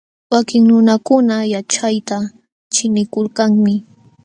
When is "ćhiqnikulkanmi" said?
2.73-3.73